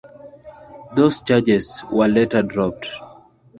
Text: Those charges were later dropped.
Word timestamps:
Those 0.95 1.21
charges 1.21 1.83
were 1.91 2.07
later 2.07 2.41
dropped. 2.41 2.89